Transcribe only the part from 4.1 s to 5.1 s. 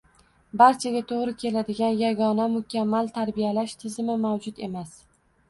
mavjud emas